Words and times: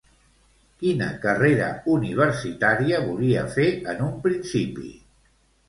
Quina 0.83 1.09
carrera 1.25 1.67
universitària 1.97 3.03
volia 3.05 3.47
fer 3.59 3.69
en 3.95 4.05
un 4.09 4.13
principi? 4.27 4.93